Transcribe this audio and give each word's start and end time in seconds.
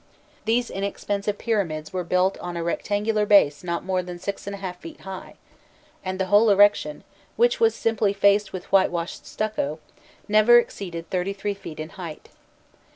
These 0.45 0.71
inexpensive 0.71 1.37
pyramids 1.37 1.93
were 1.93 2.03
built 2.03 2.35
on 2.39 2.57
a 2.57 2.63
rectangular 2.63 3.23
base 3.27 3.63
not 3.63 3.83
more 3.85 4.01
than 4.01 4.17
six 4.17 4.47
and 4.47 4.55
a 4.55 4.57
half 4.57 4.79
feet 4.81 5.01
high; 5.01 5.35
and 6.03 6.17
the 6.17 6.25
whole 6.25 6.49
erection, 6.49 7.03
which 7.35 7.59
was 7.59 7.75
simply 7.75 8.11
faced 8.11 8.51
with 8.51 8.65
whitewashed 8.71 9.27
stucco, 9.27 9.77
never 10.27 10.57
exceeded 10.57 11.07
thirty 11.11 11.33
three 11.33 11.53
feet 11.53 11.79
in 11.79 11.89
height. 12.01 12.29